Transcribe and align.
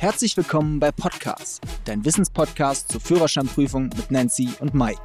Herzlich 0.00 0.34
willkommen 0.34 0.80
bei 0.80 0.90
Podcast, 0.92 1.60
dein 1.84 2.06
Wissenspodcast 2.06 2.90
zur 2.90 3.02
Führerscheinprüfung 3.02 3.90
mit 3.94 4.10
Nancy 4.10 4.48
und 4.58 4.72
Mike. 4.72 4.98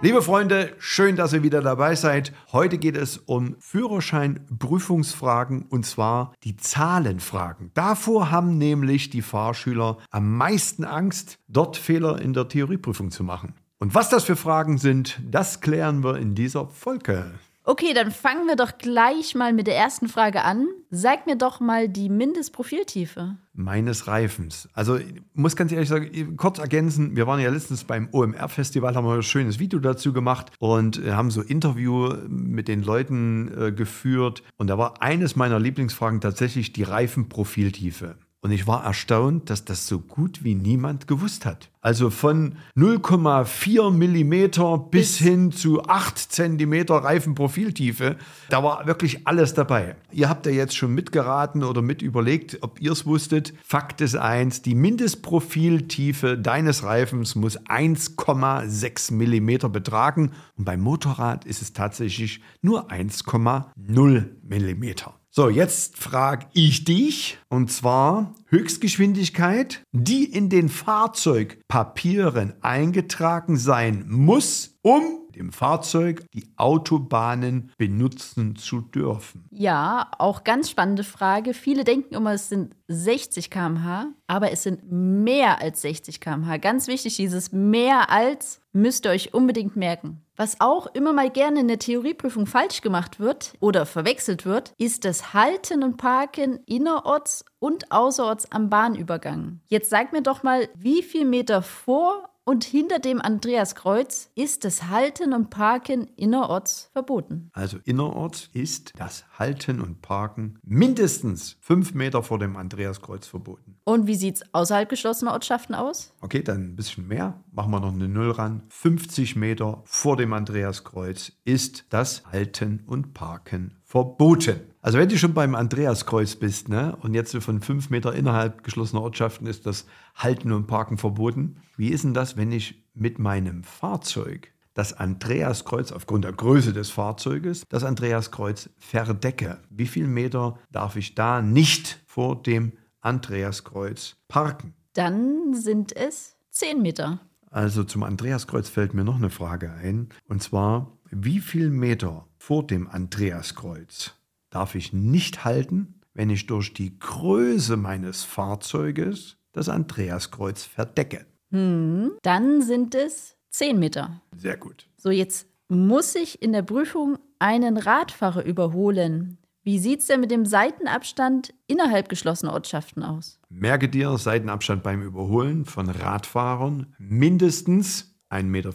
Liebe 0.00 0.20
Freunde, 0.20 0.74
schön, 0.80 1.14
dass 1.14 1.32
ihr 1.32 1.44
wieder 1.44 1.62
dabei 1.62 1.94
seid. 1.94 2.32
Heute 2.50 2.78
geht 2.78 2.96
es 2.96 3.18
um 3.18 3.54
Führerscheinprüfungsfragen 3.60 5.66
und 5.70 5.86
zwar 5.86 6.34
die 6.42 6.56
Zahlenfragen. 6.56 7.70
Davor 7.74 8.32
haben 8.32 8.58
nämlich 8.58 9.10
die 9.10 9.22
Fahrschüler 9.22 9.98
am 10.10 10.36
meisten 10.36 10.84
Angst, 10.84 11.38
dort 11.46 11.76
Fehler 11.76 12.20
in 12.20 12.32
der 12.32 12.48
Theorieprüfung 12.48 13.12
zu 13.12 13.22
machen. 13.22 13.54
Und 13.78 13.94
was 13.94 14.08
das 14.08 14.24
für 14.24 14.34
Fragen 14.34 14.78
sind, 14.78 15.20
das 15.24 15.60
klären 15.60 16.02
wir 16.02 16.16
in 16.16 16.34
dieser 16.34 16.66
Folge. 16.66 17.30
Okay, 17.68 17.92
dann 17.92 18.10
fangen 18.10 18.46
wir 18.46 18.56
doch 18.56 18.78
gleich 18.78 19.34
mal 19.34 19.52
mit 19.52 19.66
der 19.66 19.76
ersten 19.76 20.08
Frage 20.08 20.42
an. 20.42 20.68
Sag 20.88 21.26
mir 21.26 21.36
doch 21.36 21.60
mal 21.60 21.86
die 21.86 22.08
Mindestprofiltiefe. 22.08 23.36
Meines 23.52 24.06
Reifens. 24.06 24.70
Also, 24.72 24.96
ich 24.96 25.20
muss 25.34 25.54
ganz 25.54 25.70
ehrlich 25.70 25.90
sagen, 25.90 26.34
kurz 26.38 26.58
ergänzen, 26.58 27.14
wir 27.14 27.26
waren 27.26 27.40
ja 27.40 27.50
letztens 27.50 27.84
beim 27.84 28.08
OMR-Festival, 28.10 28.94
haben 28.94 29.06
ein 29.06 29.22
schönes 29.22 29.58
Video 29.58 29.80
dazu 29.80 30.14
gemacht 30.14 30.50
und 30.58 30.98
haben 31.04 31.30
so 31.30 31.42
Interview 31.42 32.14
mit 32.26 32.68
den 32.68 32.82
Leuten 32.82 33.52
äh, 33.54 33.70
geführt. 33.70 34.42
Und 34.56 34.68
da 34.68 34.78
war 34.78 35.02
eines 35.02 35.36
meiner 35.36 35.60
Lieblingsfragen 35.60 36.22
tatsächlich 36.22 36.72
die 36.72 36.84
Reifenprofiltiefe. 36.84 38.16
Und 38.40 38.52
ich 38.52 38.68
war 38.68 38.84
erstaunt, 38.84 39.50
dass 39.50 39.64
das 39.64 39.88
so 39.88 39.98
gut 39.98 40.44
wie 40.44 40.54
niemand 40.54 41.08
gewusst 41.08 41.44
hat. 41.44 41.70
Also 41.80 42.08
von 42.08 42.56
0,4 42.76 43.90
Millimeter 43.90 44.78
bis 44.78 45.18
hin 45.18 45.50
zu 45.50 45.82
8 45.82 46.16
Zentimeter 46.16 46.94
Reifenprofiltiefe. 46.94 48.16
Da 48.48 48.62
war 48.62 48.86
wirklich 48.86 49.26
alles 49.26 49.54
dabei. 49.54 49.96
Ihr 50.12 50.28
habt 50.28 50.46
ja 50.46 50.52
jetzt 50.52 50.76
schon 50.76 50.94
mitgeraten 50.94 51.64
oder 51.64 51.82
mit 51.82 52.00
überlegt, 52.00 52.58
ob 52.60 52.80
ihr 52.80 52.92
es 52.92 53.06
wusstet. 53.06 53.54
Fakt 53.64 54.00
ist 54.00 54.16
eins, 54.16 54.62
die 54.62 54.76
Mindestprofiltiefe 54.76 56.38
deines 56.38 56.84
Reifens 56.84 57.34
muss 57.34 57.58
1,6 57.58 59.14
Millimeter 59.14 59.68
betragen. 59.68 60.30
Und 60.56 60.64
beim 60.64 60.80
Motorrad 60.80 61.44
ist 61.44 61.60
es 61.60 61.72
tatsächlich 61.72 62.40
nur 62.62 62.92
1,0 62.92 64.26
Millimeter. 64.44 65.17
So, 65.30 65.50
jetzt 65.50 65.98
frage 65.98 66.46
ich 66.54 66.84
dich, 66.84 67.38
und 67.48 67.70
zwar 67.70 68.34
Höchstgeschwindigkeit, 68.46 69.82
die 69.92 70.24
in 70.24 70.48
den 70.48 70.68
Fahrzeugpapieren 70.70 72.54
eingetragen 72.62 73.58
sein 73.58 74.06
muss, 74.08 74.78
um 74.82 75.28
dem 75.34 75.52
Fahrzeug 75.52 76.24
die 76.32 76.48
Autobahnen 76.56 77.72
benutzen 77.76 78.56
zu 78.56 78.80
dürfen. 78.80 79.47
Ja, 79.58 80.12
auch 80.18 80.44
ganz 80.44 80.70
spannende 80.70 81.02
Frage. 81.02 81.52
Viele 81.52 81.82
denken 81.82 82.14
immer, 82.14 82.32
es 82.32 82.48
sind 82.48 82.76
60 82.86 83.50
km/h, 83.50 84.06
aber 84.28 84.52
es 84.52 84.62
sind 84.62 84.84
mehr 84.88 85.60
als 85.60 85.82
60 85.82 86.20
km/h. 86.20 86.58
Ganz 86.58 86.86
wichtig, 86.86 87.16
dieses 87.16 87.50
mehr 87.50 88.08
als 88.08 88.60
müsst 88.72 89.04
ihr 89.04 89.10
euch 89.10 89.34
unbedingt 89.34 89.74
merken. 89.74 90.22
Was 90.36 90.60
auch 90.60 90.86
immer 90.94 91.12
mal 91.12 91.28
gerne 91.28 91.58
in 91.58 91.66
der 91.66 91.80
Theorieprüfung 91.80 92.46
falsch 92.46 92.82
gemacht 92.82 93.18
wird 93.18 93.54
oder 93.58 93.84
verwechselt 93.84 94.46
wird, 94.46 94.74
ist 94.78 95.04
das 95.04 95.34
Halten 95.34 95.82
und 95.82 95.96
Parken 95.96 96.60
innerorts 96.66 97.44
und 97.58 97.90
außerorts 97.90 98.52
am 98.52 98.70
Bahnübergang. 98.70 99.58
Jetzt 99.66 99.90
sag 99.90 100.12
mir 100.12 100.22
doch 100.22 100.44
mal, 100.44 100.68
wie 100.76 101.02
viel 101.02 101.24
Meter 101.24 101.62
vor 101.62 102.28
und 102.48 102.64
hinter 102.64 102.98
dem 102.98 103.20
Andreaskreuz 103.20 104.30
ist 104.34 104.64
das 104.64 104.84
Halten 104.84 105.34
und 105.34 105.50
Parken 105.50 106.06
innerorts 106.16 106.88
verboten. 106.94 107.50
Also 107.52 107.76
innerorts 107.84 108.48
ist 108.54 108.94
das 108.96 109.26
Halten 109.38 109.47
und 109.80 110.02
Parken 110.02 110.58
mindestens 110.62 111.56
fünf 111.60 111.94
Meter 111.94 112.22
vor 112.22 112.38
dem 112.38 112.56
Andreaskreuz 112.56 113.26
verboten. 113.26 113.76
Und 113.84 114.06
wie 114.06 114.14
sieht 114.14 114.36
es 114.36 114.54
außerhalb 114.54 114.88
geschlossener 114.88 115.32
Ortschaften 115.32 115.74
aus? 115.74 116.12
Okay, 116.20 116.42
dann 116.42 116.72
ein 116.72 116.76
bisschen 116.76 117.08
mehr. 117.08 117.40
Machen 117.52 117.70
wir 117.70 117.80
noch 117.80 117.92
eine 117.92 118.08
Null 118.08 118.30
ran. 118.30 118.62
50 118.68 119.36
Meter 119.36 119.82
vor 119.84 120.16
dem 120.16 120.32
Andreaskreuz 120.32 121.32
ist 121.44 121.86
das 121.90 122.24
Halten 122.30 122.82
und 122.86 123.14
Parken 123.14 123.76
verboten. 123.84 124.60
Also 124.82 124.98
wenn 124.98 125.08
du 125.08 125.18
schon 125.18 125.34
beim 125.34 125.54
Andreaskreuz 125.54 126.36
bist, 126.36 126.68
ne, 126.68 126.96
und 127.00 127.14
jetzt 127.14 127.36
von 127.36 127.60
fünf 127.60 127.90
Meter 127.90 128.14
innerhalb 128.14 128.62
geschlossener 128.62 129.02
Ortschaften 129.02 129.46
ist 129.46 129.66
das 129.66 129.86
Halten 130.14 130.52
und 130.52 130.66
Parken 130.66 130.98
verboten. 130.98 131.56
Wie 131.76 131.88
ist 131.88 132.04
denn 132.04 132.14
das, 132.14 132.36
wenn 132.36 132.52
ich 132.52 132.82
mit 132.94 133.18
meinem 133.18 133.64
Fahrzeug 133.64 134.52
das 134.78 134.92
Andreaskreuz 134.92 135.90
aufgrund 135.90 136.22
der 136.22 136.32
Größe 136.32 136.72
des 136.72 136.90
Fahrzeuges, 136.90 137.64
das 137.68 137.82
Andreaskreuz 137.82 138.70
verdecke? 138.78 139.58
Wie 139.70 139.88
viel 139.88 140.06
Meter 140.06 140.56
darf 140.70 140.94
ich 140.94 141.16
da 141.16 141.42
nicht 141.42 142.00
vor 142.06 142.40
dem 142.40 142.74
Andreaskreuz 143.00 144.14
parken? 144.28 144.74
Dann 144.92 145.52
sind 145.54 145.96
es 145.96 146.36
zehn 146.50 146.80
Meter. 146.80 147.18
Also 147.50 147.82
zum 147.82 148.04
Andreaskreuz 148.04 148.68
fällt 148.68 148.94
mir 148.94 149.02
noch 149.02 149.16
eine 149.16 149.30
Frage 149.30 149.72
ein. 149.72 150.10
Und 150.28 150.44
zwar, 150.44 150.96
wie 151.10 151.40
viel 151.40 151.70
Meter 151.70 152.28
vor 152.36 152.64
dem 152.64 152.86
Andreaskreuz 152.88 154.14
darf 154.50 154.76
ich 154.76 154.92
nicht 154.92 155.44
halten, 155.44 156.00
wenn 156.14 156.30
ich 156.30 156.46
durch 156.46 156.72
die 156.72 156.96
Größe 157.00 157.76
meines 157.76 158.22
Fahrzeuges 158.22 159.38
das 159.50 159.68
Andreaskreuz 159.68 160.62
verdecke? 160.62 161.26
Hm, 161.50 162.12
dann 162.22 162.62
sind 162.62 162.94
es 162.94 163.37
10 163.58 163.76
Meter. 163.76 164.22
Sehr 164.36 164.56
gut. 164.56 164.86
So, 164.96 165.10
jetzt 165.10 165.48
muss 165.66 166.14
ich 166.14 166.40
in 166.40 166.52
der 166.52 166.62
Prüfung 166.62 167.18
einen 167.40 167.76
Radfahrer 167.76 168.44
überholen. 168.44 169.38
Wie 169.64 169.80
sieht 169.80 169.98
es 169.98 170.06
denn 170.06 170.20
mit 170.20 170.30
dem 170.30 170.46
Seitenabstand 170.46 171.54
innerhalb 171.66 172.08
geschlossener 172.08 172.52
Ortschaften 172.52 173.02
aus? 173.02 173.40
Merke 173.48 173.88
dir 173.88 174.16
Seitenabstand 174.16 174.84
beim 174.84 175.02
Überholen 175.02 175.64
von 175.64 175.90
Radfahrern 175.90 176.94
mindestens 176.98 178.14
1,50 178.30 178.42
Meter. 178.44 178.72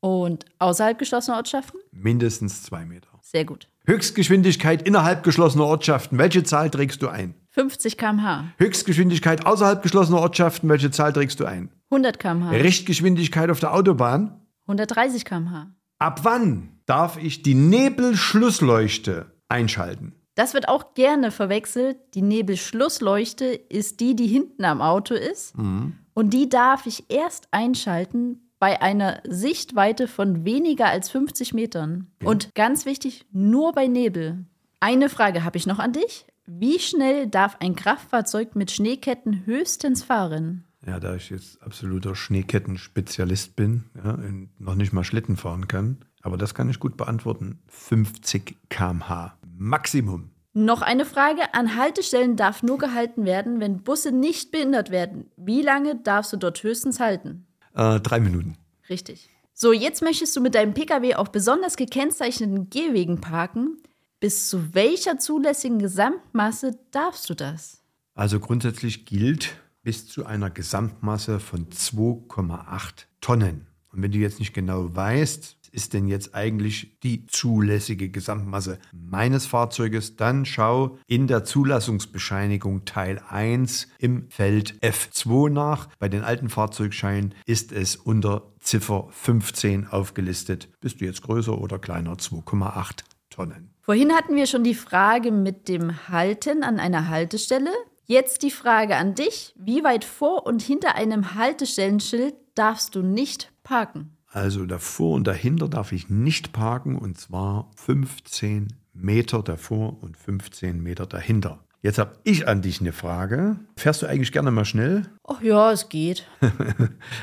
Und 0.00 0.46
außerhalb 0.58 0.98
geschlossener 0.98 1.36
Ortschaften? 1.36 1.78
Mindestens 1.92 2.64
2 2.64 2.86
Meter. 2.86 3.08
Sehr 3.22 3.44
gut. 3.44 3.68
Höchstgeschwindigkeit 3.86 4.82
innerhalb 4.82 5.22
geschlossener 5.22 5.66
Ortschaften. 5.66 6.18
Welche 6.18 6.42
Zahl 6.42 6.70
trägst 6.70 7.02
du 7.02 7.08
ein? 7.08 7.34
50 7.50 7.96
km/h. 7.96 8.46
Höchstgeschwindigkeit 8.58 9.46
außerhalb 9.46 9.80
geschlossener 9.80 10.18
Ortschaften. 10.18 10.68
Welche 10.68 10.90
Zahl 10.90 11.12
trägst 11.12 11.38
du 11.38 11.44
ein? 11.44 11.70
100 11.90 12.18
km/h. 12.18 12.50
Richtgeschwindigkeit 12.50 13.50
auf 13.50 13.60
der 13.60 13.74
Autobahn. 13.74 14.40
130 14.66 15.24
km/h. 15.24 15.68
Ab 15.98 16.20
wann 16.22 16.80
darf 16.86 17.16
ich 17.16 17.42
die 17.42 17.54
Nebelschlussleuchte 17.54 19.32
einschalten? 19.48 20.14
Das 20.34 20.54
wird 20.54 20.68
auch 20.68 20.94
gerne 20.94 21.32
verwechselt. 21.32 21.96
Die 22.14 22.22
Nebelschlussleuchte 22.22 23.46
ist 23.46 23.98
die, 23.98 24.14
die 24.14 24.28
hinten 24.28 24.64
am 24.64 24.80
Auto 24.80 25.14
ist. 25.14 25.58
Mhm. 25.58 25.94
Und 26.14 26.30
die 26.30 26.48
darf 26.48 26.86
ich 26.86 27.10
erst 27.10 27.48
einschalten 27.50 28.48
bei 28.60 28.80
einer 28.82 29.20
Sichtweite 29.26 30.06
von 30.06 30.44
weniger 30.44 30.86
als 30.86 31.10
50 31.10 31.54
Metern. 31.54 32.08
Ja. 32.22 32.28
Und 32.28 32.54
ganz 32.54 32.86
wichtig, 32.86 33.26
nur 33.32 33.72
bei 33.72 33.86
Nebel. 33.86 34.44
Eine 34.80 35.08
Frage 35.08 35.44
habe 35.44 35.56
ich 35.56 35.66
noch 35.66 35.78
an 35.78 35.92
dich. 35.92 36.26
Wie 36.46 36.78
schnell 36.78 37.26
darf 37.26 37.56
ein 37.60 37.74
Kraftfahrzeug 37.74 38.54
mit 38.54 38.70
Schneeketten 38.70 39.44
höchstens 39.44 40.04
fahren? 40.04 40.64
Ja, 40.88 40.98
da 40.98 41.14
ich 41.14 41.28
jetzt 41.28 41.60
absoluter 41.62 42.14
Schneekettenspezialist 42.14 43.56
bin 43.56 43.84
ja, 44.02 44.12
und 44.12 44.48
noch 44.58 44.74
nicht 44.74 44.94
mal 44.94 45.04
Schlitten 45.04 45.36
fahren 45.36 45.68
kann, 45.68 45.98
aber 46.22 46.38
das 46.38 46.54
kann 46.54 46.70
ich 46.70 46.80
gut 46.80 46.96
beantworten. 46.96 47.58
50 47.66 48.56
km/h 48.70 49.36
Maximum. 49.58 50.30
Noch 50.54 50.80
eine 50.80 51.04
Frage. 51.04 51.52
An 51.52 51.76
Haltestellen 51.76 52.36
darf 52.36 52.62
nur 52.62 52.78
gehalten 52.78 53.26
werden, 53.26 53.60
wenn 53.60 53.82
Busse 53.82 54.12
nicht 54.12 54.50
behindert 54.50 54.90
werden. 54.90 55.30
Wie 55.36 55.60
lange 55.60 55.96
darfst 55.96 56.32
du 56.32 56.38
dort 56.38 56.62
höchstens 56.62 57.00
halten? 57.00 57.46
Äh, 57.74 58.00
drei 58.00 58.18
Minuten. 58.18 58.56
Richtig. 58.88 59.28
So, 59.52 59.72
jetzt 59.72 60.02
möchtest 60.02 60.34
du 60.36 60.40
mit 60.40 60.54
deinem 60.54 60.72
Pkw 60.72 61.16
auf 61.16 61.30
besonders 61.32 61.76
gekennzeichneten 61.76 62.70
Gehwegen 62.70 63.20
parken. 63.20 63.76
Bis 64.20 64.48
zu 64.48 64.74
welcher 64.74 65.18
zulässigen 65.18 65.80
Gesamtmasse 65.80 66.78
darfst 66.92 67.28
du 67.28 67.34
das? 67.34 67.82
Also 68.14 68.40
grundsätzlich 68.40 69.04
gilt 69.04 69.54
bis 69.82 70.06
zu 70.06 70.26
einer 70.26 70.50
Gesamtmasse 70.50 71.40
von 71.40 71.66
2,8 71.68 73.06
Tonnen. 73.20 73.66
Und 73.90 74.02
wenn 74.02 74.12
du 74.12 74.18
jetzt 74.18 74.38
nicht 74.38 74.54
genau 74.54 74.94
weißt, 74.94 75.58
ist 75.72 75.92
denn 75.92 76.06
jetzt 76.06 76.34
eigentlich 76.34 76.98
die 77.02 77.26
zulässige 77.26 78.10
Gesamtmasse 78.10 78.78
meines 78.92 79.46
Fahrzeuges, 79.46 80.16
dann 80.16 80.44
schau 80.44 80.98
in 81.06 81.26
der 81.26 81.44
Zulassungsbescheinigung 81.44 82.84
Teil 82.84 83.20
1 83.28 83.88
im 83.98 84.28
Feld 84.30 84.74
F2 84.82 85.50
nach. 85.50 85.88
Bei 85.98 86.08
den 86.08 86.24
alten 86.24 86.48
Fahrzeugscheinen 86.48 87.34
ist 87.46 87.72
es 87.72 87.96
unter 87.96 88.52
Ziffer 88.60 89.08
15 89.10 89.86
aufgelistet. 89.86 90.68
Bist 90.80 91.00
du 91.00 91.04
jetzt 91.04 91.22
größer 91.22 91.58
oder 91.58 91.78
kleiner? 91.78 92.14
2,8 92.14 93.04
Tonnen. 93.30 93.70
Vorhin 93.80 94.12
hatten 94.12 94.36
wir 94.36 94.46
schon 94.46 94.64
die 94.64 94.74
Frage 94.74 95.32
mit 95.32 95.68
dem 95.68 96.08
Halten 96.08 96.62
an 96.62 96.78
einer 96.78 97.08
Haltestelle. 97.08 97.70
Jetzt 98.10 98.42
die 98.42 98.50
Frage 98.50 98.96
an 98.96 99.14
dich. 99.14 99.52
Wie 99.58 99.84
weit 99.84 100.02
vor 100.02 100.46
und 100.46 100.62
hinter 100.62 100.94
einem 100.94 101.34
Haltestellenschild 101.34 102.34
darfst 102.54 102.94
du 102.94 103.02
nicht 103.02 103.52
parken? 103.64 104.16
Also 104.32 104.64
davor 104.64 105.14
und 105.14 105.26
dahinter 105.26 105.68
darf 105.68 105.92
ich 105.92 106.08
nicht 106.08 106.54
parken 106.54 106.96
und 106.96 107.18
zwar 107.18 107.70
15 107.76 108.68
Meter 108.94 109.42
davor 109.42 110.02
und 110.02 110.16
15 110.16 110.82
Meter 110.82 111.04
dahinter. 111.04 111.62
Jetzt 111.82 111.98
habe 111.98 112.18
ich 112.24 112.48
an 112.48 112.62
dich 112.62 112.80
eine 112.80 112.94
Frage. 112.94 113.58
Fährst 113.76 114.00
du 114.00 114.06
eigentlich 114.06 114.32
gerne 114.32 114.52
mal 114.52 114.64
schnell? 114.64 115.02
Ach 115.24 115.42
ja, 115.42 115.70
es 115.70 115.90
geht. 115.90 116.26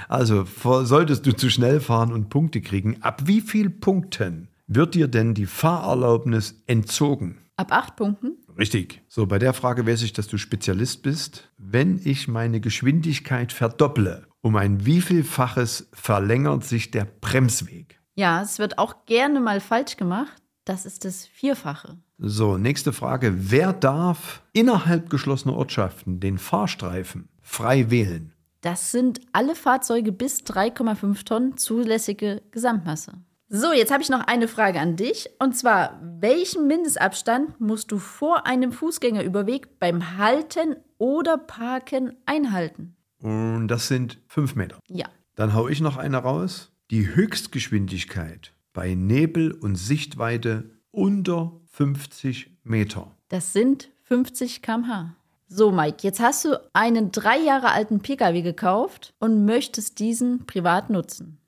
Also 0.08 0.46
solltest 0.46 1.26
du 1.26 1.36
zu 1.36 1.50
schnell 1.50 1.80
fahren 1.80 2.14
und 2.14 2.30
Punkte 2.30 2.62
kriegen, 2.62 3.02
ab 3.02 3.24
wie 3.26 3.42
viel 3.42 3.72
Punkten 3.72 4.50
wird 4.68 4.94
dir 4.94 5.08
denn 5.08 5.34
die 5.34 5.48
Fahrerlaubnis 5.48 6.62
entzogen? 6.68 7.40
Ab 7.58 7.72
acht 7.72 7.96
Punkten? 7.96 8.35
Richtig. 8.58 9.02
So, 9.08 9.26
bei 9.26 9.40
der 9.40 9.54
Frage 9.54 9.86
weiß 9.86 10.02
ich, 10.04 10.14
dass 10.14 10.28
du 10.28 10.38
Spezialist 10.38 11.04
bist. 11.04 11.50
Wenn 11.58 12.00
ich 12.04 12.28
meine 12.28 12.62
Geschwindigkeit 12.62 13.52
verdopple, 13.52 14.28
um 14.42 14.56
ein 14.56 14.86
wievielfaches 14.86 15.90
verlängert 15.94 16.64
sich 16.64 16.92
der 16.92 17.06
Bremsweg? 17.06 18.00
Ja, 18.16 18.42
es 18.42 18.60
wird 18.60 18.78
auch 18.78 19.06
gerne 19.06 19.40
mal 19.42 19.60
falsch 19.60 19.98
gemacht. 19.98 20.42
Das 20.64 20.86
ist 20.86 21.06
das 21.06 21.28
Vierfache. 21.28 21.98
So, 22.18 22.58
nächste 22.58 22.94
Frage. 22.94 23.34
Wer 23.52 23.74
darf 23.74 24.42
innerhalb 24.54 25.10
geschlossener 25.10 25.56
Ortschaften 25.56 26.20
den 26.20 26.38
Fahrstreifen 26.38 27.28
frei 27.42 27.92
wählen? 27.92 28.34
Das 28.62 28.92
sind 28.92 29.20
alle 29.34 29.54
Fahrzeuge 29.54 30.12
bis 30.12 30.40
3,5 30.40 31.26
Tonnen 31.26 31.58
zulässige 31.58 32.42
Gesamtmasse. 32.52 33.14
So, 33.48 33.74
jetzt 33.74 33.92
habe 33.92 34.02
ich 34.02 34.10
noch 34.10 34.22
eine 34.22 34.48
Frage 34.48 34.80
an 34.80 34.96
dich. 34.96 35.30
Und 35.40 35.56
zwar, 35.56 36.00
welchen 36.02 36.68
Mindestabstand 36.68 37.60
musst 37.62 37.92
du 37.92 38.00
vor 38.00 38.48
einem 38.48 38.72
Fußgängerüberweg 38.72 39.80
beim 39.80 40.18
Halten 40.18 40.78
oder 40.98 41.38
Parken 41.38 42.16
einhalten? 42.26 42.96
Und 43.22 43.68
das 43.68 43.88
sind 43.88 44.20
fünf 44.28 44.56
Meter. 44.56 44.80
Ja. 44.88 45.06
Dann 45.36 45.54
hau 45.54 45.68
ich 45.68 45.80
noch 45.82 45.98
eine 45.98 46.18
raus. 46.18 46.72
Die 46.92 47.16
Höchstgeschwindigkeit 47.16 48.54
bei 48.74 48.94
Nebel 48.94 49.52
und 49.52 49.76
Sichtweite 49.76 50.72
unter 50.92 51.60
50 51.72 52.58
Meter. 52.64 53.16
Das 53.30 53.54
sind 53.54 53.90
50 54.04 54.62
km/h. 54.62 55.16
So, 55.48 55.72
Mike, 55.72 55.98
jetzt 56.02 56.20
hast 56.20 56.46
du 56.46 56.60
einen 56.74 57.12
drei 57.12 57.38
Jahre 57.38 57.72
alten 57.72 58.00
Pkw 58.00 58.42
gekauft 58.42 59.14
und 59.20 59.46
möchtest 59.46 60.00
diesen 60.00 60.46
privat 60.46 60.90
nutzen. 60.90 61.40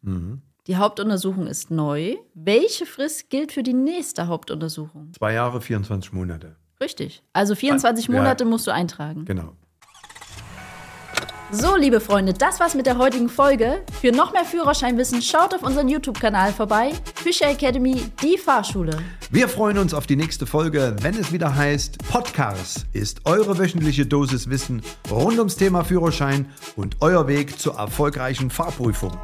Die 0.67 0.75
Hauptuntersuchung 0.75 1.47
ist 1.47 1.71
neu. 1.71 2.15
Welche 2.33 2.85
Frist 2.85 3.29
gilt 3.29 3.53
für 3.53 3.63
die 3.63 3.73
nächste 3.73 4.27
Hauptuntersuchung? 4.27 5.13
Zwei 5.17 5.31
Jahre, 5.33 5.61
24 5.61 6.11
Monate. 6.11 6.57
Richtig. 6.81 7.23
Also 7.31 7.55
24 7.55 8.07
Ja. 8.07 8.13
Monate 8.13 8.43
musst 8.43 8.67
du 8.67 8.71
eintragen. 8.71 9.23
Genau. 9.23 9.53
So, 11.49 11.77
liebe 11.77 12.01
Freunde, 12.01 12.33
das 12.33 12.59
war's 12.59 12.75
mit 12.75 12.85
der 12.85 12.97
heutigen 12.97 13.29
Folge. 13.29 13.81
Für 14.01 14.11
noch 14.11 14.33
mehr 14.33 14.43
Führerscheinwissen 14.43 15.21
schaut 15.21 15.55
auf 15.55 15.63
unseren 15.63 15.87
YouTube-Kanal 15.87 16.51
vorbei. 16.51 16.91
Fischer 17.15 17.47
Academy, 17.49 18.01
die 18.21 18.37
Fahrschule. 18.37 18.97
Wir 19.31 19.47
freuen 19.47 19.77
uns 19.77 19.93
auf 19.93 20.05
die 20.05 20.17
nächste 20.17 20.45
Folge, 20.45 20.97
wenn 20.99 21.15
es 21.15 21.31
wieder 21.31 21.55
heißt, 21.55 21.99
Podcars 22.09 22.85
ist 22.91 23.21
eure 23.25 23.57
wöchentliche 23.57 24.05
Dosis 24.05 24.49
Wissen 24.49 24.81
rund 25.09 25.37
ums 25.39 25.55
Thema 25.55 25.85
Führerschein 25.85 26.51
und 26.75 26.97
euer 26.99 27.29
Weg 27.29 27.57
zur 27.57 27.75
erfolgreichen 27.75 28.49
Fahrprüfung. 28.49 29.17